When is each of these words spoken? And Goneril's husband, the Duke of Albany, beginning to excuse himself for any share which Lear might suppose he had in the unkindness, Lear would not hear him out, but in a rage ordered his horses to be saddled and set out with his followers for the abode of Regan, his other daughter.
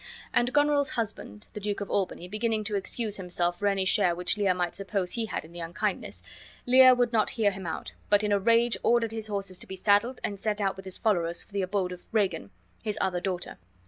And 0.33 0.51
Goneril's 0.51 0.95
husband, 0.97 1.45
the 1.53 1.59
Duke 1.59 1.79
of 1.79 1.91
Albany, 1.91 2.27
beginning 2.27 2.63
to 2.63 2.75
excuse 2.75 3.17
himself 3.17 3.59
for 3.59 3.67
any 3.67 3.85
share 3.85 4.15
which 4.15 4.35
Lear 4.35 4.55
might 4.55 4.73
suppose 4.73 5.11
he 5.11 5.27
had 5.27 5.45
in 5.45 5.51
the 5.51 5.59
unkindness, 5.59 6.23
Lear 6.65 6.95
would 6.95 7.13
not 7.13 7.29
hear 7.37 7.51
him 7.51 7.67
out, 7.67 7.93
but 8.09 8.23
in 8.23 8.31
a 8.31 8.39
rage 8.39 8.77
ordered 8.81 9.11
his 9.11 9.27
horses 9.27 9.59
to 9.59 9.67
be 9.67 9.75
saddled 9.75 10.19
and 10.23 10.39
set 10.39 10.59
out 10.59 10.75
with 10.75 10.85
his 10.85 10.97
followers 10.97 11.43
for 11.43 11.51
the 11.53 11.61
abode 11.61 11.91
of 11.91 12.07
Regan, 12.11 12.49
his 12.81 12.97
other 12.99 13.19
daughter. 13.21 13.59